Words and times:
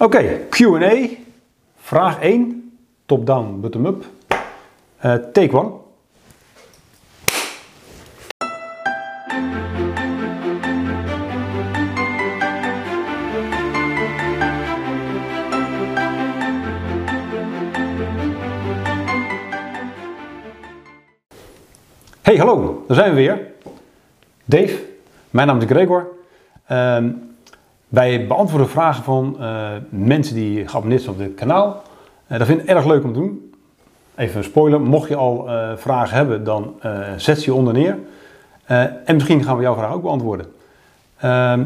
Oké, 0.00 0.46
Q&A. 0.48 1.08
Vraag 1.76 2.20
1. 2.20 2.72
Top-down, 3.06 3.60
bottom-up. 3.60 4.04
Uh, 5.04 5.14
take 5.32 5.56
one. 5.56 5.70
Hey, 22.22 22.36
hallo, 22.36 22.84
daar 22.86 22.96
zijn 22.96 23.14
we 23.14 23.16
weer. 23.16 23.52
Dave, 24.44 24.84
mijn 25.30 25.46
naam 25.46 25.58
is 25.58 25.64
Gregor. 25.64 26.08
Uh, 26.70 27.04
wij 27.90 28.26
beantwoorden 28.26 28.68
vragen 28.68 29.04
van 29.04 29.36
uh, 29.40 29.68
mensen 29.88 30.34
die 30.34 30.68
geabonneerd 30.68 31.02
zijn 31.02 31.14
op 31.14 31.20
dit 31.20 31.34
kanaal. 31.34 31.82
Uh, 32.28 32.38
dat 32.38 32.46
vind 32.46 32.60
ik 32.60 32.66
erg 32.66 32.86
leuk 32.86 33.04
om 33.04 33.12
te 33.12 33.18
doen. 33.18 33.52
Even 34.14 34.36
een 34.36 34.44
spoiler, 34.44 34.80
mocht 34.80 35.08
je 35.08 35.16
al 35.16 35.48
uh, 35.48 35.70
vragen 35.76 36.16
hebben, 36.16 36.44
dan 36.44 36.74
zet 37.16 37.40
ze 37.40 37.54
onder 37.54 37.72
neer. 37.72 37.98
en 39.04 39.14
misschien 39.14 39.44
gaan 39.44 39.56
we 39.56 39.62
jouw 39.62 39.74
vraag 39.74 39.92
ook 39.92 40.02
beantwoorden. 40.02 40.46
Ehm, 41.16 41.64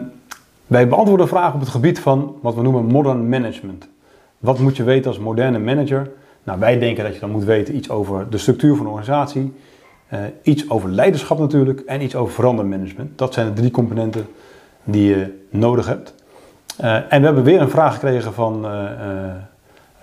wij 0.66 0.88
beantwoorden 0.88 1.28
vragen 1.28 1.54
op 1.54 1.60
het 1.60 1.68
gebied 1.68 2.00
van 2.00 2.36
wat 2.42 2.54
we 2.54 2.62
noemen 2.62 2.84
modern 2.84 3.28
management. 3.28 3.88
Wat 4.38 4.58
moet 4.58 4.76
je 4.76 4.82
weten 4.82 5.10
als 5.10 5.18
moderne 5.18 5.58
manager? 5.58 6.10
Nou, 6.42 6.58
wij 6.58 6.78
denken 6.78 7.04
dat 7.04 7.14
je 7.14 7.20
dan 7.20 7.30
moet 7.30 7.44
weten 7.44 7.76
iets 7.76 7.90
over 7.90 8.30
de 8.30 8.38
structuur 8.38 8.76
van 8.76 8.86
een 8.86 8.92
organisatie, 8.92 9.52
iets 10.42 10.70
over 10.70 10.90
leiderschap 10.90 11.38
natuurlijk 11.38 11.80
en 11.80 12.02
iets 12.02 12.16
over 12.16 12.34
verandermanagement. 12.34 13.18
Dat 13.18 13.34
zijn 13.34 13.46
de 13.46 13.52
drie 13.52 13.70
componenten 13.70 14.26
die 14.84 15.08
je 15.08 15.46
nodig 15.50 15.86
hebt. 15.86 16.14
Uh, 16.80 16.94
en 16.94 17.20
we 17.20 17.26
hebben 17.26 17.44
weer 17.44 17.60
een 17.60 17.70
vraag 17.70 17.94
gekregen 17.94 18.34
van 18.34 18.66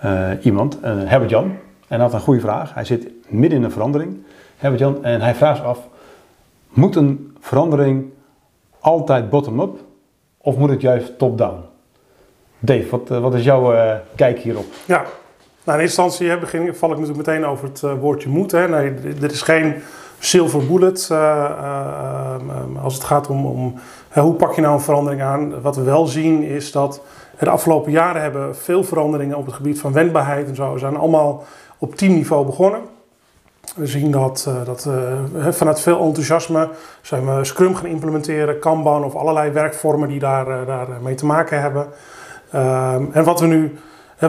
uh, 0.04 0.30
iemand, 0.40 0.78
Herbert 0.82 1.30
Jan. 1.30 1.44
En 1.44 1.56
hij 1.88 1.98
had 1.98 2.12
een 2.12 2.20
goede 2.20 2.40
vraag. 2.40 2.74
Hij 2.74 2.84
zit 2.84 3.08
midden 3.28 3.58
in 3.58 3.64
een 3.64 3.70
verandering, 3.70 4.22
Herbert 4.56 4.82
Jan, 4.82 5.04
en 5.04 5.20
hij 5.20 5.34
vraagt 5.34 5.62
af: 5.62 5.78
moet 6.68 6.96
een 6.96 7.36
verandering 7.40 8.10
altijd 8.80 9.30
bottom-up 9.30 9.78
of 10.38 10.56
moet 10.56 10.70
het 10.70 10.80
juist 10.80 11.18
top-down? 11.18 11.60
Dave, 12.58 12.90
wat, 12.90 13.08
wat 13.08 13.34
is 13.34 13.44
jouw 13.44 13.74
kijk 14.14 14.38
hierop? 14.38 14.66
Ja, 14.84 15.04
nou, 15.64 15.78
in 15.78 15.84
eerste 15.84 16.02
instantie 16.02 16.38
begin, 16.38 16.74
val 16.74 16.90
ik 16.92 16.98
natuurlijk 16.98 17.26
meteen 17.26 17.44
over 17.44 17.68
het 17.68 17.80
woordje 17.80 18.28
moet. 18.28 18.52
Nee, 18.52 18.92
er 19.22 19.30
is 19.30 19.42
geen 19.42 19.74
silver 20.24 20.66
bullet 20.66 21.08
uh, 21.12 21.18
uh, 21.18 22.84
als 22.84 22.94
het 22.94 23.04
gaat 23.04 23.28
om, 23.28 23.46
om 23.46 23.74
hoe 24.12 24.34
pak 24.34 24.54
je 24.54 24.60
nou 24.60 24.74
een 24.74 24.80
verandering 24.80 25.22
aan. 25.22 25.60
Wat 25.60 25.76
we 25.76 25.82
wel 25.82 26.06
zien 26.06 26.42
is 26.42 26.72
dat 26.72 27.00
de 27.38 27.50
afgelopen 27.50 27.92
jaren 27.92 28.22
hebben 28.22 28.56
veel 28.56 28.84
veranderingen 28.84 29.36
op 29.36 29.46
het 29.46 29.54
gebied 29.54 29.80
van 29.80 29.92
wendbaarheid 29.92 30.48
en 30.48 30.54
zo 30.54 30.76
zijn 30.76 30.96
allemaal 30.96 31.44
op 31.78 31.94
teamniveau 31.94 32.46
begonnen. 32.46 32.80
We 33.76 33.86
zien 33.86 34.10
dat, 34.10 34.50
dat 34.64 34.88
vanuit 35.50 35.80
veel 35.80 36.00
enthousiasme 36.00 36.68
zijn 37.00 37.36
we 37.36 37.44
Scrum 37.44 37.74
gaan 37.74 37.86
implementeren, 37.86 38.58
Kanban 38.58 39.04
of 39.04 39.14
allerlei 39.14 39.50
werkvormen 39.50 40.08
die 40.08 40.18
daar, 40.18 40.66
daar 40.66 40.88
mee 41.02 41.14
te 41.14 41.26
maken 41.26 41.60
hebben. 41.60 41.86
Ehm, 42.50 43.04
en 43.12 43.24
wat 43.24 43.40
we 43.40 43.46
nu 43.46 43.78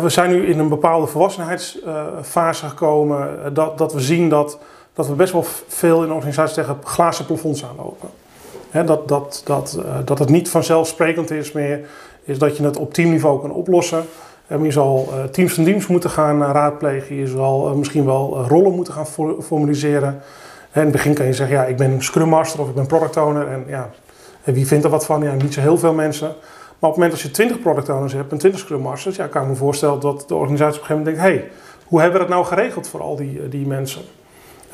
we 0.02 0.10
zijn 0.10 0.30
nu 0.30 0.46
in 0.46 0.60
een 0.60 0.70
bepaalde 0.70 1.08
volwassenheidsfase 1.08 2.68
gekomen, 2.68 3.54
dat, 3.54 3.78
dat 3.78 3.94
we 3.94 4.00
zien 4.00 4.30
dat 4.30 4.58
dat 4.94 5.08
we 5.08 5.14
best 5.14 5.34
wel 5.34 5.46
veel 5.68 6.04
in 6.04 6.12
organisaties 6.12 6.56
tegen 6.56 6.78
glazen 6.84 7.26
plafonds 7.26 7.66
aanlopen. 7.66 8.10
dat, 8.86 9.08
dat, 9.08 9.42
dat, 9.46 9.80
uh, 9.80 9.96
dat 10.06 10.20
het 10.20 10.30
niet 10.30 10.50
vanzelfsprekend 10.50 11.32
is 11.32 11.52
meer, 11.52 11.80
is 12.24 12.38
dat 12.38 12.58
je 12.58 12.64
het 12.64 12.78
op 12.78 12.94
teamniveau 12.94 13.42
kan 13.42 13.52
oplossen. 13.52 14.06
je 14.48 14.72
zal 14.72 15.10
uh, 15.10 15.24
teams 15.24 15.58
en 15.58 15.64
teams 15.64 15.88
moeten 15.88 16.10
gaan 16.10 16.42
raadplegen, 16.44 17.16
je 17.16 17.28
zal 17.28 17.76
misschien 17.76 18.06
wel 18.06 18.46
rollen 18.48 18.76
moeten 18.76 18.94
gaan 18.94 19.08
formaliseren. 19.42 20.22
in 20.74 20.82
het 20.82 20.92
begin 20.92 21.14
kan 21.14 21.26
je 21.26 21.34
zeggen, 21.34 21.56
ja, 21.56 21.66
ik 21.66 21.78
ben 21.78 22.02
Scrum 22.02 22.30
Master 22.30 22.62
of 22.62 22.70
ik 22.70 22.76
ben 22.76 22.88
Product 22.88 23.18
Owner. 23.18 23.48
En 23.48 23.64
ja, 23.68 23.90
wie 24.44 24.68
vindt 24.68 24.84
er 24.84 24.90
wat 24.90 25.06
van? 25.06 25.24
Ja, 25.24 25.34
niet 25.34 25.54
zo 25.54 25.62
heel 25.62 25.78
veel 25.78 25.94
mensen. 25.94 26.28
Maar 26.28 26.92
op 26.92 26.98
het 26.98 27.04
moment 27.04 27.12
dat 27.12 27.22
je 27.22 27.32
20 27.32 27.60
Product 27.60 27.90
Owners 27.90 28.14
hebt 28.14 28.32
en 28.32 28.38
20 28.38 28.60
Scrum 28.60 28.82
Masters, 28.82 29.16
ja, 29.16 29.28
kan 29.28 29.42
ik 29.42 29.48
me 29.48 29.56
voorstellen 29.56 30.00
dat 30.00 30.26
de 30.28 30.36
organisatie 30.36 30.82
op 30.82 30.90
een 30.90 30.96
gegeven 30.96 31.14
moment 31.14 31.34
denkt, 31.34 31.50
hey, 31.50 31.52
hoe 31.86 32.02
hebben 32.02 32.20
we 32.20 32.26
dat 32.28 32.36
nou 32.36 32.46
geregeld 32.48 32.88
voor 32.88 33.02
al 33.02 33.16
die, 33.16 33.50
die 33.50 33.68
mensen? 33.68 34.02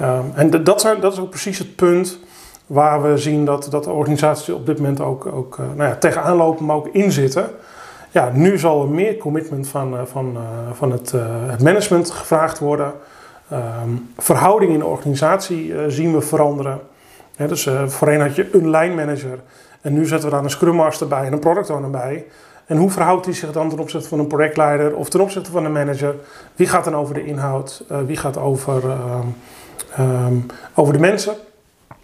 Um, 0.01 0.31
en 0.35 0.49
dat, 0.49 0.65
dat, 1.01 1.13
is 1.13 1.19
ook 1.19 1.29
precies 1.29 1.57
het 1.57 1.75
punt 1.75 2.19
waar 2.65 3.01
we 3.01 3.17
zien 3.17 3.45
dat, 3.45 3.67
dat 3.69 3.83
de 3.83 3.91
organisaties 3.91 4.49
op 4.49 4.65
dit 4.65 4.77
moment 4.77 5.01
ook, 5.01 5.25
ook 5.25 5.57
uh, 5.57 5.65
nou 5.75 5.89
ja, 5.89 5.95
tegenaan 5.95 6.37
lopen, 6.37 6.65
maar 6.65 6.75
ook 6.75 6.87
inzitten. 6.87 7.49
Ja, 8.11 8.31
nu 8.33 8.57
zal 8.57 8.81
er 8.81 8.87
meer 8.87 9.17
commitment 9.17 9.67
van, 9.67 9.93
uh, 9.93 9.99
van, 10.05 10.33
uh, 10.33 10.41
van 10.73 10.91
het, 10.91 11.13
het, 11.47 11.63
management 11.63 12.11
gevraagd 12.11 12.59
worden. 12.59 12.93
Um, 13.53 14.13
verhouding 14.17 14.71
in 14.71 14.79
de 14.79 14.85
organisatie 14.85 15.73
zien 15.87 16.13
we 16.13 16.21
veranderen. 16.21 16.79
Dus 17.37 17.69
voorheen 17.85 18.21
had 18.21 18.35
je 18.35 18.49
een 18.51 18.69
lijnmanager 18.69 19.39
en 19.81 19.93
nu 19.93 20.05
zetten 20.05 20.29
we 20.29 20.35
daar 20.35 20.43
een 20.43 20.49
scrum 20.49 20.75
master 20.75 21.07
bij 21.07 21.25
en 21.25 21.33
een 21.33 21.39
product 21.39 21.69
owner 21.69 21.89
bij. 21.89 22.25
En 22.66 22.77
hoe 22.77 22.91
verhoudt 22.91 23.25
die 23.25 23.33
zich 23.33 23.51
dan 23.51 23.69
ten 23.69 23.79
opzichte 23.79 24.07
van 24.07 24.19
een 24.19 24.27
projectleider 24.27 24.95
of 24.95 25.09
ten 25.09 25.21
opzichte 25.21 25.51
van 25.51 25.66
een 25.66 25.71
manager? 25.71 26.16
Wie 26.55 26.67
gaat 26.67 26.83
dan 26.83 26.95
over 26.95 27.13
de 27.13 27.25
inhoud? 27.25 27.83
wie 28.05 28.17
gaat 28.17 28.37
over 28.37 28.83
um, 30.00 30.45
over 30.73 30.94
de 30.94 31.00
mensen. 31.00 31.33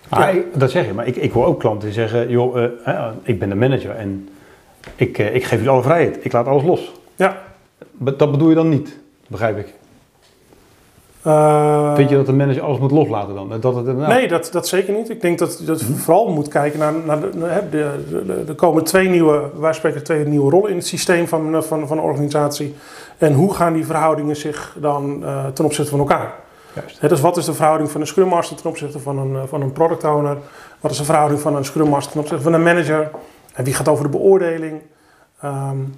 Ah, 0.09 0.33
ja. 0.33 0.41
dat 0.53 0.71
zeg 0.71 0.85
je, 0.85 0.93
maar 0.93 1.07
ik, 1.07 1.15
ik 1.15 1.31
hoor 1.31 1.45
ook 1.45 1.59
klanten 1.59 1.87
die 1.87 1.93
zeggen: 1.93 2.29
joh, 2.29 2.55
uh, 2.87 3.07
ik 3.23 3.39
ben 3.39 3.49
de 3.49 3.55
manager 3.55 3.95
en 3.95 4.29
ik, 4.95 5.17
uh, 5.17 5.35
ik 5.35 5.43
geef 5.43 5.57
jullie 5.57 5.69
alle 5.69 5.81
vrijheid, 5.81 6.25
ik 6.25 6.31
laat 6.31 6.47
alles 6.47 6.63
los. 6.63 6.91
Ja. 7.15 7.37
Dat 7.91 8.31
bedoel 8.31 8.49
je 8.49 8.55
dan 8.55 8.69
niet, 8.69 8.97
begrijp 9.27 9.57
ik. 9.57 9.73
Uh, 11.27 11.95
Vind 11.95 12.09
je 12.09 12.15
dat 12.15 12.25
de 12.25 12.33
manager 12.33 12.61
alles 12.61 12.79
moet 12.79 12.91
loslaten 12.91 13.35
dan? 13.35 13.59
Dat 13.59 13.75
het, 13.75 13.85
nou... 13.85 14.07
Nee, 14.07 14.27
dat, 14.27 14.49
dat 14.51 14.67
zeker 14.67 14.93
niet. 14.93 15.09
Ik 15.09 15.21
denk 15.21 15.39
dat, 15.39 15.61
dat 15.65 15.79
je 15.79 15.85
vooral 15.85 16.31
moet 16.31 16.47
kijken 16.47 16.79
naar, 16.79 16.93
naar 17.05 17.19
de, 17.21 17.29
de, 17.69 18.23
de, 18.25 18.43
de, 18.45 18.53
komen 18.53 18.83
twee 18.83 19.09
nieuwe, 19.09 19.49
wij 19.59 19.73
spreken 19.73 20.03
twee 20.03 20.25
nieuwe 20.25 20.51
rollen 20.51 20.69
in 20.69 20.75
het 20.75 20.87
systeem 20.87 21.27
van, 21.27 21.63
van, 21.63 21.87
van 21.87 21.97
een 21.97 22.03
organisatie. 22.03 22.75
En 23.17 23.33
hoe 23.33 23.53
gaan 23.53 23.73
die 23.73 23.85
verhoudingen 23.85 24.35
zich 24.35 24.75
dan 24.79 25.19
uh, 25.23 25.45
ten 25.45 25.65
opzichte 25.65 25.91
van 25.91 25.99
elkaar? 25.99 26.33
Juist. 26.75 27.09
dus 27.09 27.21
wat 27.21 27.37
is 27.37 27.45
de 27.45 27.53
verhouding 27.53 27.91
van 27.91 28.01
een 28.01 28.07
Scrum 28.07 28.27
Master 28.27 28.57
ten 28.57 28.69
opzichte 28.69 28.99
van 28.99 29.17
een, 29.17 29.35
eh, 29.35 29.41
van 29.47 29.61
een 29.61 29.71
Product 29.71 30.03
Owner? 30.03 30.37
Wat 30.79 30.91
is 30.91 30.97
de 30.97 31.03
verhouding 31.03 31.39
van 31.39 31.55
een 31.55 31.65
Scrum 31.65 31.89
Master 31.89 32.11
ten 32.11 32.21
opzichte 32.21 32.43
van 32.43 32.53
een 32.53 32.63
manager? 32.63 33.11
En 33.53 33.63
wie 33.63 33.73
gaat 33.73 33.87
over 33.87 34.03
de 34.03 34.09
beoordeling? 34.09 34.81
Um, 35.43 35.95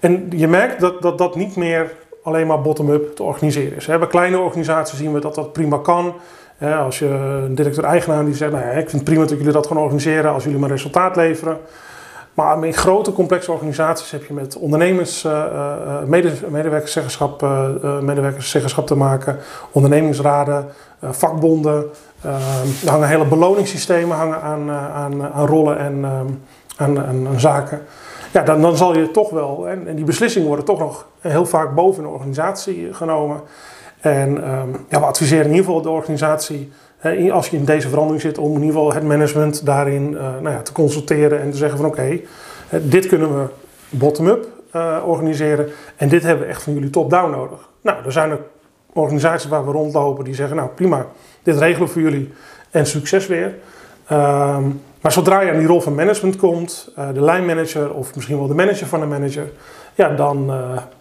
en 0.00 0.26
je 0.30 0.48
merkt 0.48 0.80
dat, 0.80 1.02
dat 1.02 1.18
dat 1.18 1.36
niet 1.36 1.56
meer 1.56 1.92
alleen 2.22 2.46
maar 2.46 2.60
bottom-up 2.60 3.16
te 3.16 3.22
organiseren 3.22 3.76
is. 3.76 3.86
Bij 3.86 4.06
kleine 4.06 4.38
organisaties 4.38 4.98
zien 4.98 5.12
we 5.12 5.20
dat 5.20 5.34
dat 5.34 5.52
prima 5.52 5.78
kan. 5.78 6.14
Als 6.60 6.98
je 6.98 7.06
een 7.06 7.54
directeur-eigenaar 7.54 8.24
die 8.24 8.34
zegt, 8.34 8.52
nou 8.52 8.64
ja, 8.64 8.70
ik 8.70 8.90
vind 8.90 8.92
het 8.92 9.04
prima 9.04 9.20
dat 9.20 9.38
jullie 9.38 9.52
dat 9.52 9.66
gaan 9.66 9.76
organiseren 9.76 10.32
als 10.32 10.44
jullie 10.44 10.58
maar 10.58 10.70
resultaat 10.70 11.16
leveren. 11.16 11.58
Maar 12.38 12.64
in 12.64 12.74
grote 12.74 13.12
complexe 13.12 13.52
organisaties 13.52 14.10
heb 14.10 14.24
je 14.24 14.32
met 14.32 14.56
ondernemers, 14.56 15.24
uh, 15.24 16.02
medewerkerszeggenschap, 16.50 17.38
te 18.86 18.94
maken, 18.94 19.38
ondernemingsraden, 19.72 20.68
vakbonden. 21.02 21.84
er 22.22 22.90
hangen 22.90 23.08
hele 23.08 23.24
beloningssystemen 23.24 24.16
hangen 24.16 24.42
aan, 24.42 24.70
aan, 24.70 25.46
rollen 25.46 25.78
en 25.78 26.04
aan, 26.76 26.98
aan, 27.06 27.26
zaken. 27.36 27.82
Ja, 28.32 28.42
dan, 28.42 28.60
dan 28.60 28.76
zal 28.76 28.96
je 28.96 29.10
toch 29.10 29.30
wel, 29.30 29.68
en, 29.68 29.86
en, 29.86 29.96
die 29.96 30.04
beslissingen 30.04 30.48
worden 30.48 30.64
toch 30.64 30.78
nog 30.78 31.06
heel 31.20 31.46
vaak 31.46 31.74
boven 31.74 32.04
een 32.04 32.10
organisatie 32.10 32.94
genomen. 32.94 33.40
En 34.00 34.50
um, 34.50 34.86
ja, 34.88 35.00
we 35.00 35.06
adviseren 35.06 35.44
in 35.44 35.50
ieder 35.50 35.64
geval 35.64 35.82
de 35.82 35.90
organisatie 35.90 36.72
als 37.32 37.48
je 37.48 37.56
in 37.56 37.64
deze 37.64 37.88
verandering 37.88 38.22
zit, 38.22 38.38
om 38.38 38.54
in 38.54 38.62
ieder 38.62 38.74
geval 38.74 38.92
het 38.92 39.02
management 39.02 39.66
daarin 39.66 40.12
uh, 40.12 40.20
nou 40.20 40.50
ja, 40.50 40.62
te 40.62 40.72
consulteren 40.72 41.40
en 41.40 41.50
te 41.50 41.56
zeggen 41.56 41.78
van 41.78 41.86
oké, 41.86 42.20
dit 42.82 43.06
kunnen 43.06 43.38
we 43.38 43.46
bottom-up 43.90 44.46
uh, 44.74 44.96
organiseren 45.06 45.68
en 45.96 46.08
dit 46.08 46.22
hebben 46.22 46.46
we 46.46 46.52
echt 46.52 46.62
van 46.62 46.72
jullie 46.74 46.90
top-down 46.90 47.30
nodig. 47.30 47.68
Nou, 47.80 48.04
er 48.04 48.12
zijn 48.12 48.30
er 48.30 48.40
organisaties 48.92 49.50
waar 49.50 49.66
we 49.66 49.72
rondlopen 49.72 50.24
die 50.24 50.34
zeggen 50.34 50.56
nou 50.56 50.68
prima, 50.68 51.06
dit 51.42 51.58
regelen 51.58 51.86
we 51.86 51.92
voor 51.92 52.02
jullie 52.02 52.32
en 52.70 52.86
succes 52.86 53.26
weer. 53.26 53.54
Um, 54.12 54.80
maar 55.00 55.12
zodra 55.12 55.40
je 55.40 55.50
aan 55.50 55.58
die 55.58 55.66
rol 55.66 55.80
van 55.80 55.94
management 55.94 56.36
komt, 56.36 56.92
uh, 56.98 57.08
de 57.14 57.20
lijnmanager 57.20 57.94
of 57.94 58.14
misschien 58.14 58.38
wel 58.38 58.46
de 58.46 58.54
manager 58.54 58.86
van 58.86 59.00
de 59.00 59.06
manager, 59.06 59.50
ja, 59.94 60.08
dan, 60.08 60.52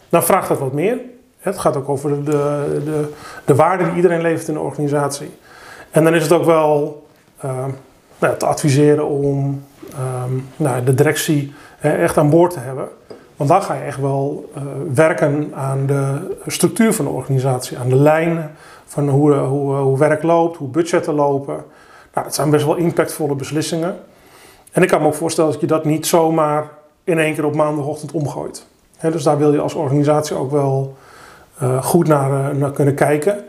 dan 0.09 0.23
vraagt 0.23 0.47
dat 0.47 0.59
wat 0.59 0.73
meer. 0.73 0.99
Het 1.39 1.57
gaat 1.57 1.77
ook 1.77 1.89
over 1.89 2.23
de, 2.25 2.31
de, 2.85 3.13
de 3.45 3.55
waarde 3.55 3.83
die 3.83 3.93
iedereen 3.95 4.21
levert 4.21 4.47
in 4.47 4.53
de 4.53 4.59
organisatie. 4.59 5.29
En 5.97 6.03
dan 6.03 6.15
is 6.15 6.23
het 6.23 6.31
ook 6.31 6.45
wel 6.45 7.05
uh, 7.45 7.65
nou, 8.19 8.37
te 8.37 8.45
adviseren 8.45 9.07
om 9.07 9.63
uh, 9.91 9.99
nou, 10.55 10.83
de 10.83 10.93
directie 10.93 11.53
echt 11.81 12.17
aan 12.17 12.29
boord 12.29 12.51
te 12.51 12.59
hebben. 12.59 12.87
Want 13.35 13.49
dan 13.49 13.61
ga 13.61 13.73
je 13.73 13.83
echt 13.83 13.99
wel 13.99 14.51
uh, 14.57 14.63
werken 14.93 15.51
aan 15.55 15.85
de 15.85 16.35
structuur 16.47 16.93
van 16.93 17.05
de 17.05 17.11
organisatie, 17.11 17.77
aan 17.77 17.89
de 17.89 17.95
lijnen 17.95 18.51
van 18.85 19.09
hoe, 19.09 19.33
hoe, 19.33 19.75
hoe 19.75 19.97
werk 19.97 20.23
loopt, 20.23 20.57
hoe 20.57 20.67
budgetten 20.67 21.13
lopen. 21.13 21.55
Nou, 22.13 22.25
dat 22.25 22.35
zijn 22.35 22.49
best 22.49 22.65
wel 22.65 22.75
impactvolle 22.75 23.35
beslissingen. 23.35 23.95
En 24.71 24.81
ik 24.81 24.87
kan 24.87 25.01
me 25.01 25.07
ook 25.07 25.13
voorstellen 25.13 25.51
dat 25.51 25.61
je 25.61 25.67
dat 25.67 25.85
niet 25.85 26.07
zomaar 26.07 26.69
in 27.03 27.19
één 27.19 27.33
keer 27.33 27.45
op 27.45 27.55
maandagochtend 27.55 28.11
omgooit. 28.11 28.65
dus 29.01 29.23
daar 29.23 29.37
wil 29.37 29.53
je 29.53 29.59
als 29.59 29.73
organisatie 29.73 30.35
ook 30.35 30.51
wel 30.51 30.97
goed 31.81 32.07
naar, 32.07 32.55
naar, 32.55 32.71
kunnen 32.71 32.95
kijken. 32.95 33.43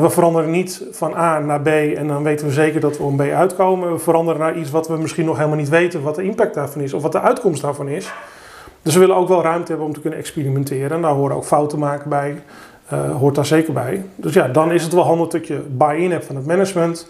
We 0.00 0.10
veranderen 0.10 0.50
niet 0.50 0.82
van 0.90 1.14
A 1.14 1.38
naar 1.38 1.60
B 1.60 1.66
en 1.66 2.08
dan 2.08 2.22
weten 2.22 2.46
we 2.46 2.52
zeker 2.52 2.80
dat 2.80 2.96
we 2.96 3.02
om 3.02 3.16
B 3.16 3.20
uitkomen. 3.20 3.92
We 3.92 3.98
veranderen 3.98 4.40
naar 4.40 4.56
iets 4.56 4.70
wat 4.70 4.88
we 4.88 4.96
misschien 4.96 5.24
nog 5.24 5.36
helemaal 5.36 5.58
niet 5.58 5.68
weten 5.68 6.02
wat 6.02 6.14
de 6.14 6.22
impact 6.22 6.54
daarvan 6.54 6.80
is 6.82 6.92
of 6.92 7.02
wat 7.02 7.12
de 7.12 7.20
uitkomst 7.20 7.62
daarvan 7.62 7.88
is. 7.88 8.12
Dus 8.82 8.94
we 8.94 9.00
willen 9.00 9.16
ook 9.16 9.28
wel 9.28 9.42
ruimte 9.42 9.68
hebben 9.68 9.86
om 9.86 9.92
te 9.92 10.00
kunnen 10.00 10.18
experimenteren. 10.18 10.90
En 10.90 11.02
daar 11.02 11.12
horen 11.12 11.36
ook 11.36 11.44
fouten 11.44 11.78
maken 11.78 12.08
bij. 12.08 12.42
Uh, 12.92 13.16
hoort 13.16 13.34
daar 13.34 13.46
zeker 13.46 13.72
bij. 13.72 14.04
Dus 14.16 14.34
ja, 14.34 14.48
dan 14.48 14.72
is 14.72 14.82
het 14.82 14.92
wel 14.92 15.04
handig 15.04 15.28
dat 15.28 15.46
je 15.46 15.58
buy-in 15.70 16.10
hebt 16.10 16.24
van 16.24 16.36
het 16.36 16.46
management. 16.46 17.08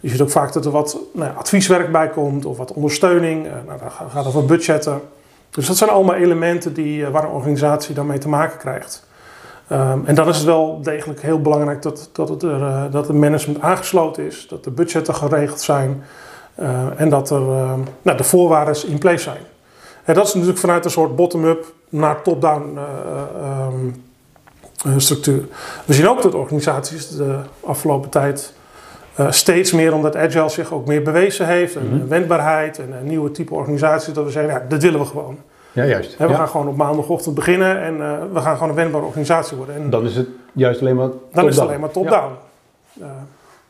Je 0.00 0.08
ziet 0.08 0.20
ook 0.20 0.30
vaak 0.30 0.52
dat 0.52 0.64
er 0.64 0.70
wat 0.70 0.98
nou 1.12 1.30
ja, 1.30 1.34
advieswerk 1.36 1.92
bij 1.92 2.08
komt 2.08 2.44
of 2.44 2.56
wat 2.56 2.72
ondersteuning. 2.72 3.46
Uh, 3.46 3.52
nou, 3.66 3.78
daar 3.78 3.92
gaat 4.10 4.26
over 4.26 4.44
budgetten. 4.44 5.00
Dus 5.50 5.66
dat 5.66 5.76
zijn 5.76 5.90
allemaal 5.90 6.14
elementen 6.14 6.74
die, 6.74 7.00
uh, 7.00 7.08
waar 7.08 7.24
een 7.24 7.30
organisatie 7.30 7.94
dan 7.94 8.06
mee 8.06 8.18
te 8.18 8.28
maken 8.28 8.58
krijgt. 8.58 9.08
Um, 9.72 10.02
en 10.06 10.14
dan 10.14 10.28
is 10.28 10.36
het 10.36 10.46
wel 10.46 10.82
degelijk 10.82 11.22
heel 11.22 11.40
belangrijk 11.40 11.82
dat, 11.82 12.10
dat, 12.12 12.28
het, 12.28 12.42
er, 12.42 12.90
dat 12.90 13.08
het 13.08 13.16
management 13.16 13.60
aangesloten 13.60 14.26
is, 14.26 14.46
dat 14.48 14.64
de 14.64 14.70
budgetten 14.70 15.14
geregeld 15.14 15.60
zijn 15.60 16.02
en 16.96 17.08
dat 17.08 17.30
er, 17.30 17.40
nou, 18.02 18.16
de 18.16 18.24
voorwaarden 18.24 18.88
in 18.88 18.98
place 18.98 19.22
zijn. 19.22 19.42
En 20.04 20.14
dat 20.14 20.26
is 20.26 20.34
natuurlijk 20.34 20.60
vanuit 20.60 20.84
een 20.84 20.90
soort 20.90 21.16
bottom-up 21.16 21.72
naar 21.88 22.22
top-down 22.22 22.78
um, 24.86 25.00
structuur. 25.00 25.44
We 25.84 25.94
zien 25.94 26.08
ook 26.08 26.22
dat 26.22 26.34
organisaties 26.34 27.08
de 27.08 27.38
afgelopen 27.64 28.10
tijd 28.10 28.52
steeds 29.28 29.72
meer, 29.72 29.94
omdat 29.94 30.16
Agile 30.16 30.48
zich 30.48 30.72
ook 30.72 30.86
meer 30.86 31.02
bewezen 31.02 31.46
heeft, 31.46 31.76
en 31.76 31.88
mm 31.88 32.08
wendbaarheid 32.08 32.78
en 32.78 32.92
een 32.92 33.06
nieuwe 33.06 33.30
type 33.30 33.54
organisatie, 33.54 34.12
dat 34.12 34.24
we 34.24 34.30
zeggen, 34.30 34.52
ja, 34.52 34.64
dat 34.68 34.82
willen 34.82 35.00
we 35.00 35.06
gewoon. 35.06 35.38
Ja, 35.72 35.84
juist. 35.84 36.16
we 36.16 36.34
gaan 36.34 36.48
gewoon 36.48 36.68
op 36.68 36.76
maandagochtend 36.76 37.34
beginnen 37.34 37.80
en 37.80 37.96
uh, 37.96 38.18
we 38.32 38.40
gaan 38.40 38.54
gewoon 38.54 38.68
een 38.68 38.74
wendbare 38.74 39.04
organisatie 39.04 39.56
worden. 39.56 39.74
En 39.74 39.90
dan 39.90 40.04
is 40.04 40.16
het 40.16 40.28
juist 40.52 40.80
alleen 40.80 40.96
maar 40.96 41.08
Dan 41.32 41.48
is 41.48 41.56
het 41.56 41.64
alleen 41.64 41.80
maar 41.80 41.90
top-down. 41.90 42.32
Ja. 42.92 43.04
Uh, 43.04 43.06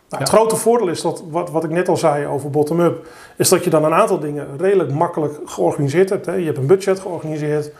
nou, 0.08 0.22
het 0.22 0.28
grote 0.28 0.56
voordeel 0.56 0.88
is 0.88 1.02
dat, 1.02 1.22
wat, 1.30 1.50
wat 1.50 1.64
ik 1.64 1.70
net 1.70 1.88
al 1.88 1.96
zei 1.96 2.26
over 2.26 2.50
bottom-up, 2.50 3.06
is 3.36 3.48
dat 3.48 3.64
je 3.64 3.70
dan 3.70 3.84
een 3.84 3.94
aantal 3.94 4.18
dingen 4.18 4.46
redelijk 4.58 4.92
makkelijk 4.92 5.34
georganiseerd 5.44 6.08
hebt. 6.08 6.26
Hè. 6.26 6.34
Je 6.34 6.44
hebt 6.44 6.58
een 6.58 6.66
budget 6.66 7.00
georganiseerd. 7.00 7.70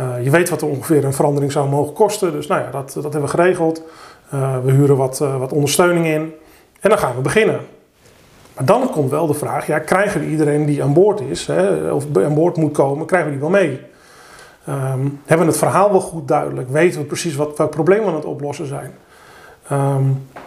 Uh, 0.00 0.24
je 0.24 0.30
weet 0.30 0.48
wat 0.48 0.62
er 0.62 0.68
ongeveer 0.68 1.04
een 1.04 1.12
verandering 1.12 1.52
zou 1.52 1.68
mogen 1.68 1.92
kosten. 1.92 2.32
Dus 2.32 2.46
nou 2.46 2.62
ja, 2.62 2.70
dat, 2.70 2.92
dat 2.92 3.02
hebben 3.02 3.22
we 3.22 3.28
geregeld. 3.28 3.82
Uh, 4.34 4.56
we 4.64 4.70
huren 4.70 4.96
wat, 4.96 5.20
uh, 5.22 5.38
wat 5.38 5.52
ondersteuning 5.52 6.06
in. 6.06 6.34
En 6.80 6.90
dan 6.90 6.98
gaan 6.98 7.14
we 7.14 7.20
beginnen. 7.20 7.60
Maar 8.54 8.64
dan 8.64 8.90
komt 8.90 9.10
wel 9.10 9.26
de 9.26 9.34
vraag, 9.34 9.66
ja, 9.66 9.78
krijgen 9.78 10.20
we 10.20 10.26
iedereen 10.26 10.64
die 10.64 10.82
aan 10.82 10.92
boord 10.92 11.20
is, 11.20 11.46
hè, 11.46 11.90
of 11.90 12.04
aan 12.16 12.34
boord 12.34 12.56
moet 12.56 12.72
komen, 12.72 13.06
krijgen 13.06 13.28
we 13.30 13.34
die 13.38 13.42
wel 13.50 13.60
mee? 13.60 13.80
Um, 14.68 15.20
hebben 15.24 15.46
we 15.46 15.52
het 15.52 15.62
verhaal 15.62 15.90
wel 15.90 16.00
goed 16.00 16.28
duidelijk? 16.28 16.68
Weten 16.68 17.00
we 17.00 17.06
precies 17.06 17.34
wat, 17.34 17.58
welk 17.58 17.70
probleem 17.70 18.00
we 18.00 18.06
aan 18.06 18.14
het 18.14 18.24
oplossen 18.24 18.66
zijn? 18.66 18.94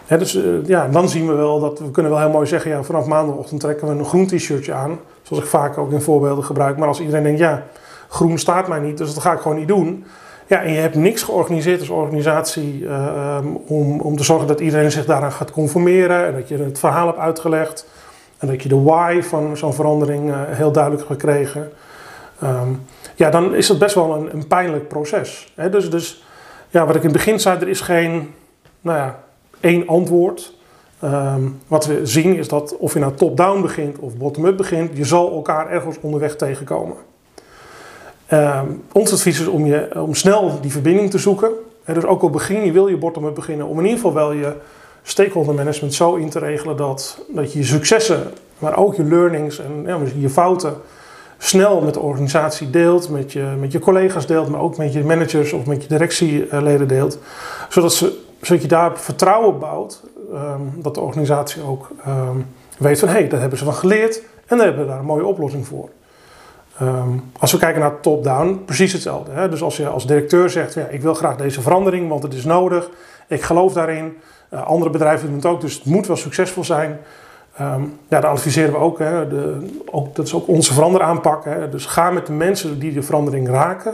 Hè, 0.06 0.18
dus 0.18 0.40
ja, 0.66 0.88
dan 0.88 1.10
zien 1.10 1.28
we 1.28 1.34
wel 1.34 1.60
dat 1.60 1.80
we 1.80 1.92
kunnen 1.92 2.12
wel 2.12 2.22
heel 2.22 2.30
mooi 2.30 2.48
zeggen, 2.48 2.72
ja, 2.72 2.84
vanaf 2.84 3.06
maandagochtend 3.06 3.60
trekken 3.60 3.88
we 3.88 3.94
een 3.94 4.06
groen 4.06 4.28
t-shirtje 4.28 4.74
aan. 4.74 5.00
Zoals 5.22 5.44
ik 5.44 5.50
vaak 5.50 5.78
ook 5.78 5.92
in 5.92 6.02
voorbeelden 6.02 6.44
gebruik. 6.44 6.78
Maar 6.78 6.88
als 6.88 7.00
iedereen 7.00 7.24
denkt, 7.24 7.40
ja, 7.40 7.64
groen 8.08 8.38
staat 8.40 8.68
mij 8.68 8.80
niet, 8.80 8.98
dus 8.98 9.14
dat 9.14 9.24
ga 9.24 9.34
ik 9.34 9.40
gewoon 9.40 9.58
niet 9.58 9.68
doen. 9.68 10.06
Ja, 10.48 10.62
en 10.62 10.72
je 10.72 10.80
hebt 10.80 10.96
niks 10.96 11.24
georganiseerd 11.24 11.80
als 11.80 11.90
organisatie 11.90 12.80
uh, 12.80 13.38
om, 13.66 14.00
om 14.00 14.18
te 14.18 14.24
zorgen 14.24 14.48
dat 14.48 14.60
iedereen 14.60 14.92
zich 14.92 15.06
daaraan 15.06 15.32
gaat 15.32 15.52
conformeren 15.52 16.26
en 16.26 16.34
dat 16.34 16.48
je 16.48 16.58
het 16.58 16.80
verhaal 16.80 17.08
hebt 17.08 17.20
uitgelegd 17.20 17.86
en 18.38 18.48
dat 18.48 18.64
je 18.64 18.70
de 18.70 18.82
why 18.82 19.22
van 19.22 19.58
zo'n 19.58 19.74
verandering 19.74 20.30
uh, 20.30 20.42
heel 20.46 20.72
duidelijk 20.72 21.08
hebt 21.08 21.22
gekregen. 21.22 21.72
Um, 22.44 22.82
ja, 23.16 23.30
dan 23.30 23.56
is 23.56 23.68
het 23.68 23.80
best 23.80 23.96
wel 23.96 24.16
een, 24.16 24.34
een 24.34 24.48
pijnlijk 24.48 24.88
proces. 24.88 25.54
Hè? 25.56 25.70
Dus, 25.70 25.90
dus 25.90 26.24
ja, 26.70 26.86
wat 26.86 26.96
ik 26.96 27.02
in 27.02 27.10
het 27.10 27.18
begin 27.18 27.40
zei, 27.40 27.60
er 27.60 27.68
is 27.68 27.82
geen 27.82 28.34
nou 28.82 28.98
ja, 28.98 29.20
één 29.60 29.88
antwoord. 29.88 30.56
Um, 31.04 31.60
wat 31.68 31.86
we 31.86 32.06
zien 32.06 32.36
is 32.36 32.48
dat 32.48 32.78
of 32.78 32.94
je 32.94 33.00
nou 33.00 33.14
top-down 33.14 33.62
begint 33.62 34.00
of 34.00 34.18
bottom-up 34.18 34.58
begint, 34.58 34.98
je 34.98 35.06
zal 35.06 35.32
elkaar 35.32 35.70
ergens 35.70 35.98
onderweg 36.02 36.36
tegenkomen. 36.36 36.96
Um, 38.34 38.84
ons 38.92 39.14
advies 39.14 39.40
is 39.40 39.48
om, 39.48 39.66
je, 39.66 39.90
om 39.94 40.16
snel 40.16 40.62
die 40.62 40.72
verbinding 40.72 41.10
te 41.10 41.18
zoeken. 41.18 41.52
En 41.84 41.94
dus 41.94 42.06
ook 42.06 42.22
al 42.22 42.30
begin 42.30 42.66
je, 42.66 42.72
wil 42.72 42.88
je 42.88 42.98
bottom-up 42.98 43.36
beginnen, 43.36 43.68
om 43.68 43.78
in 43.78 43.84
ieder 43.84 43.98
geval 43.98 44.14
wel 44.14 44.32
je 44.32 44.56
stakeholder 45.10 45.54
management 45.54 45.94
zo 45.94 46.16
in 46.16 46.30
te 46.30 46.40
regelen 46.40 46.78
dat, 46.78 47.18
dat 47.28 47.54
je 47.54 47.60
je 47.60 47.66
successen, 47.66 48.32
maar 48.60 48.78
ook 48.78 48.96
je 48.96 49.04
learnings 49.04 49.60
en 49.60 49.84
ja, 49.86 50.00
je 50.18 50.30
fouten 50.30 50.76
snel 51.38 51.82
met 51.82 51.94
de 51.94 52.00
organisatie 52.00 52.70
deelt, 52.70 53.10
met 53.10 53.32
je, 53.32 53.56
met 53.60 53.72
je 53.72 53.80
collega's 53.80 54.28
deelt, 54.28 54.50
maar 54.50 54.62
ook 54.62 54.78
met 54.78 54.94
je 54.94 55.04
managers 55.04 55.54
of 55.54 55.66
met 55.66 55.82
je 55.82 55.88
directieleden 55.88 56.88
deelt. 56.88 57.20
Zodat, 57.70 57.94
ze, 57.94 58.20
zodat 58.42 58.62
je 58.62 58.68
daar 58.68 59.00
vertrouwen 59.00 59.60
bouwt, 59.60 60.04
um, 60.34 60.74
dat 60.82 60.94
de 60.94 61.02
organisatie 61.02 61.64
ook 61.64 61.90
um, 62.08 62.46
weet 62.78 63.00
van 63.00 63.08
hé, 63.08 63.14
hey, 63.14 63.28
daar 63.28 63.40
hebben 63.40 63.58
ze 63.58 63.66
van 63.66 63.74
geleerd 63.74 64.22
en 64.46 64.58
daar 64.58 64.66
hebben 64.66 64.86
we 64.86 64.90
daar 64.90 65.00
een 65.00 65.06
mooie 65.06 65.26
oplossing 65.26 65.68
voor. 65.68 65.90
Um, 66.82 67.32
als 67.40 67.52
we 67.52 67.58
kijken 67.58 67.82
naar 67.82 68.00
top-down, 68.00 68.62
precies 68.66 68.94
hetzelfde. 68.94 69.32
Hè? 69.32 69.50
Dus 69.50 69.62
als 69.62 69.78
je 69.78 69.88
als 69.88 70.08
directeur 70.08 70.50
zegt, 70.50 70.74
ja, 70.74 70.88
ik 70.88 71.02
wil 71.02 71.14
graag 71.14 71.36
deze 71.36 71.62
verandering, 71.62 72.10
want 72.10 72.24
het 72.24 72.34
is 72.34 72.46
nodig, 72.46 72.90
ik 73.28 73.42
geloof 73.42 73.74
daarin. 73.74 74.18
Uh, 74.54 74.68
andere 74.68 74.92
bedrijven 74.92 75.28
doen 75.28 75.36
het 75.36 75.46
ook, 75.46 75.62
dus 75.62 75.74
het 75.74 75.86
moet 75.86 76.08
wel 76.08 76.16
succesvol 76.16 76.64
zijn. 76.64 77.00
Um, 77.62 78.00
ja, 78.08 78.20
dan 78.20 78.32
adviseren 78.32 78.72
we 78.72 78.78
ook, 78.78 79.00
hè, 79.00 79.28
de, 79.28 79.68
ook, 79.92 80.16
dat 80.16 80.26
is 80.26 80.34
ook 80.34 80.48
onze 80.48 80.74
veranderaanpak. 80.74 81.46
Hè? 81.46 81.70
Dus 81.70 81.86
ga 81.86 82.12
met 82.12 82.26
de 82.26 82.34
mensen 82.34 82.80
die 82.80 82.94
de 82.94 83.04
verandering 83.04 83.50
raken, 83.50 83.94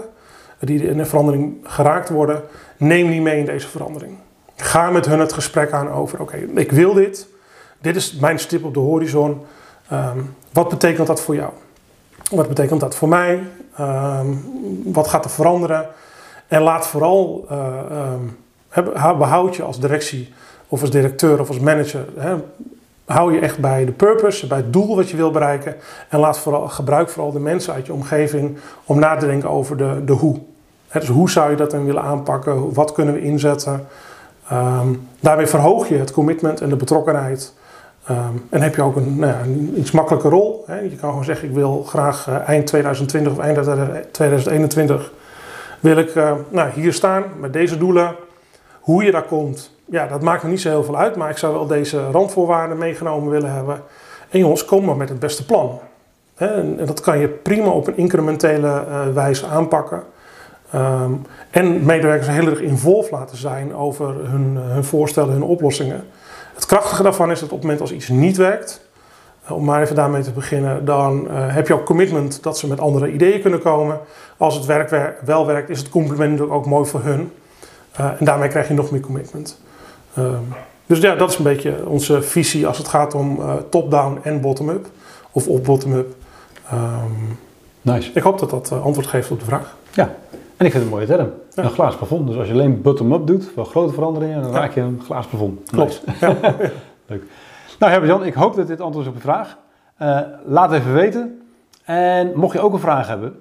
die 0.59 0.87
in 0.87 0.97
de 0.97 1.05
verandering 1.05 1.57
geraakt 1.63 2.09
worden, 2.09 2.41
neem 2.77 3.09
die 3.09 3.21
mee 3.21 3.39
in 3.39 3.45
deze 3.45 3.67
verandering. 3.67 4.17
Ga 4.55 4.89
met 4.89 5.05
hun 5.05 5.19
het 5.19 5.33
gesprek 5.33 5.71
aan 5.71 5.89
over, 5.89 6.21
oké, 6.21 6.37
ik 6.55 6.71
wil 6.71 6.93
dit, 6.93 7.27
dit 7.81 7.95
is 7.95 8.13
mijn 8.13 8.39
stip 8.39 8.63
op 8.63 8.73
de 8.73 8.79
horizon, 8.79 9.41
um, 9.91 10.35
wat 10.51 10.69
betekent 10.69 11.07
dat 11.07 11.21
voor 11.21 11.35
jou? 11.35 11.51
Wat 12.31 12.47
betekent 12.47 12.79
dat 12.79 12.95
voor 12.95 13.07
mij? 13.07 13.43
Um, 13.79 14.43
wat 14.85 15.07
gaat 15.07 15.25
er 15.25 15.31
veranderen? 15.31 15.87
En 16.47 16.61
laat 16.61 16.87
vooral, 16.87 17.47
um, 17.51 18.37
behoud 19.17 19.55
je 19.55 19.63
als 19.63 19.79
directie 19.79 20.33
of 20.67 20.81
als 20.81 20.89
directeur 20.89 21.39
of 21.39 21.47
als 21.47 21.59
manager, 21.59 22.05
hè, 22.17 22.35
hou 23.05 23.33
je 23.33 23.39
echt 23.39 23.59
bij 23.59 23.85
de 23.85 23.91
purpose, 23.91 24.47
bij 24.47 24.57
het 24.57 24.73
doel 24.73 24.95
wat 24.95 25.09
je 25.09 25.17
wil 25.17 25.31
bereiken. 25.31 25.75
En 26.09 26.19
laat 26.19 26.39
vooral, 26.39 26.67
gebruik 26.67 27.09
vooral 27.09 27.31
de 27.31 27.39
mensen 27.39 27.73
uit 27.73 27.85
je 27.85 27.93
omgeving 27.93 28.57
om 28.85 28.99
na 28.99 29.15
te 29.15 29.25
denken 29.25 29.49
over 29.49 29.77
de, 29.77 30.01
de 30.05 30.13
hoe. 30.13 30.39
Hè, 30.87 30.99
dus 30.99 31.09
hoe 31.09 31.29
zou 31.29 31.49
je 31.49 31.55
dat 31.55 31.71
dan 31.71 31.85
willen 31.85 32.01
aanpakken? 32.01 32.73
Wat 32.73 32.91
kunnen 32.91 33.13
we 33.13 33.21
inzetten? 33.21 33.87
Um, 34.51 35.07
daarmee 35.19 35.47
verhoog 35.47 35.89
je 35.89 35.97
het 35.97 36.11
commitment 36.11 36.61
en 36.61 36.69
de 36.69 36.75
betrokkenheid 36.75 37.53
Um, 38.11 38.45
en 38.49 38.61
heb 38.61 38.75
je 38.75 38.81
ook 38.81 38.95
een, 38.95 39.19
nou 39.19 39.31
ja, 39.31 39.39
iets 39.75 39.91
makkelijke 39.91 40.29
rol. 40.29 40.63
Hè? 40.67 40.79
Je 40.79 40.95
kan 40.95 41.09
gewoon 41.09 41.23
zeggen, 41.23 41.47
ik 41.47 41.53
wil 41.53 41.83
graag 41.83 42.27
uh, 42.27 42.49
eind 42.49 42.67
2020 42.67 43.31
of 43.31 43.39
eind 43.39 43.59
2021 44.11 45.11
wil 45.79 45.97
ik 45.97 46.15
uh, 46.15 46.31
nou, 46.49 46.69
hier 46.69 46.93
staan 46.93 47.23
met 47.39 47.53
deze 47.53 47.77
doelen. 47.77 48.15
Hoe 48.83 49.03
je 49.03 49.11
daar 49.11 49.23
komt, 49.23 49.71
ja, 49.85 50.07
dat 50.07 50.21
maakt 50.21 50.43
me 50.43 50.49
niet 50.49 50.61
zo 50.61 50.69
heel 50.69 50.83
veel 50.83 50.97
uit. 50.97 51.15
Maar 51.15 51.29
ik 51.29 51.37
zou 51.37 51.53
wel 51.53 51.67
deze 51.67 52.11
randvoorwaarden 52.11 52.77
meegenomen 52.77 53.29
willen 53.29 53.51
hebben. 53.51 53.81
En 54.29 54.39
jongens, 54.39 54.65
kom 54.65 54.85
maar 54.85 54.97
met 54.97 55.09
het 55.09 55.19
beste 55.19 55.45
plan. 55.45 55.79
En, 56.35 56.85
dat 56.85 57.01
kan 57.01 57.19
je 57.19 57.27
prima 57.27 57.69
op 57.69 57.87
een 57.87 57.97
incrementele 57.97 58.85
uh, 58.87 59.07
wijze 59.13 59.47
aanpakken. 59.47 60.03
Um, 60.75 61.25
en 61.49 61.85
medewerkers 61.85 62.27
heel 62.27 62.47
erg 62.47 62.59
involved 62.59 63.11
laten 63.11 63.37
zijn 63.37 63.75
over 63.75 64.29
hun, 64.29 64.57
hun 64.57 64.83
voorstellen, 64.83 65.31
hun 65.31 65.43
oplossingen. 65.43 66.03
Het 66.53 66.65
krachtige 66.65 67.03
daarvan 67.03 67.31
is 67.31 67.39
dat 67.39 67.49
op 67.49 67.55
het 67.55 67.63
moment 67.63 67.81
als 67.81 67.91
iets 67.91 68.07
niet 68.07 68.37
werkt, 68.37 68.81
eh, 69.45 69.51
om 69.51 69.65
maar 69.65 69.81
even 69.81 69.95
daarmee 69.95 70.21
te 70.21 70.31
beginnen, 70.31 70.85
dan 70.85 71.27
heb 71.31 71.67
je 71.67 71.73
ook 71.73 71.85
commitment 71.85 72.43
dat 72.43 72.57
ze 72.57 72.67
met 72.67 72.79
andere 72.79 73.11
ideeën 73.11 73.41
kunnen 73.41 73.61
komen. 73.61 73.99
Als 74.37 74.55
het 74.55 74.65
werk 74.65 75.15
wel 75.25 75.45
werkt, 75.45 75.69
is 75.69 75.79
het 75.79 75.89
compliment 75.89 76.31
natuurlijk 76.31 76.57
ook 76.57 76.65
mooi 76.65 76.85
voor 76.85 77.03
hun. 77.03 77.31
Uh, 77.99 78.05
en 78.19 78.25
daarmee 78.25 78.49
krijg 78.49 78.67
je 78.67 78.73
nog 78.73 78.91
meer 78.91 79.01
commitment. 79.01 79.61
Uh, 80.17 80.33
dus 80.85 80.99
ja, 80.99 81.15
dat 81.15 81.29
is 81.29 81.37
een 81.37 81.43
beetje 81.43 81.87
onze 81.87 82.21
visie 82.21 82.67
als 82.67 82.77
het 82.77 82.87
gaat 82.87 83.13
om 83.15 83.41
top-down 83.69 84.19
en 84.23 84.41
bottom-up. 84.41 84.87
Of 85.31 85.47
op 85.47 85.63
bottom-up. 85.63 86.15
Um, 86.73 87.39
nice. 87.81 88.11
Ik 88.13 88.21
hoop 88.21 88.39
dat 88.39 88.49
dat 88.49 88.71
antwoord 88.71 89.07
geeft 89.07 89.31
op 89.31 89.39
de 89.39 89.45
vraag. 89.45 89.75
Ja, 89.93 90.15
en 90.57 90.65
ik 90.65 90.71
vind 90.71 90.73
het 90.73 90.83
een 90.83 90.89
mooie 90.89 91.05
term. 91.05 91.31
Ja. 91.53 91.63
Een 91.63 91.69
glaas 91.69 91.95
plafond. 91.95 92.27
Dus 92.27 92.37
als 92.37 92.47
je 92.47 92.53
alleen 92.53 92.81
bottom-up 92.81 93.27
doet, 93.27 93.53
wel 93.55 93.65
grote 93.65 93.93
veranderingen, 93.93 94.41
dan 94.41 94.51
raak 94.51 94.73
je 94.73 94.81
een 94.81 95.01
glaas 95.05 95.25
plafond. 95.25 95.69
Klopt. 95.69 96.03
Ja. 96.19 96.35
Leuk. 97.05 97.23
Nou 97.79 97.91
Herbert-Jan, 97.91 98.25
ik 98.25 98.33
hoop 98.33 98.55
dat 98.55 98.67
dit 98.67 98.81
antwoord 98.81 99.05
is 99.05 99.11
op 99.11 99.17
je 99.17 99.23
vraag. 99.23 99.57
Uh, 100.01 100.19
laat 100.45 100.73
even 100.73 100.93
weten. 100.93 101.41
En 101.83 102.31
mocht 102.35 102.53
je 102.53 102.59
ook 102.59 102.73
een 102.73 102.79
vraag 102.79 103.07
hebben, 103.07 103.39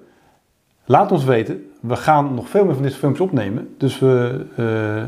laat 0.85 1.11
ons 1.11 1.23
weten. 1.23 1.71
We 1.83 1.95
gaan 1.95 2.33
nog 2.33 2.49
veel 2.49 2.65
meer 2.65 2.73
van 2.73 2.83
deze 2.83 2.97
filmpjes 2.97 3.27
opnemen. 3.27 3.75
Dus 3.77 3.99
we, 3.99 4.45
uh, 4.49 4.55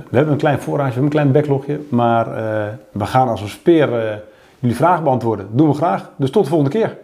we 0.10 0.16
hebben 0.16 0.34
een 0.34 0.40
klein 0.40 0.60
voorraadje, 0.60 0.94
we 0.94 1.00
hebben 1.02 1.20
een 1.20 1.32
klein 1.32 1.32
backlogje. 1.32 1.80
Maar 1.90 2.28
uh, 2.28 2.66
we 2.92 3.06
gaan 3.06 3.28
als 3.28 3.42
een 3.42 3.50
speer 3.50 3.90
jullie 4.60 4.76
vragen 4.76 5.04
beantwoorden. 5.04 5.46
Dat 5.50 5.58
doen 5.58 5.68
we 5.68 5.74
graag. 5.74 6.12
Dus 6.16 6.32
tot 6.32 6.44
de 6.44 6.50
volgende 6.50 6.78
keer. 6.78 6.98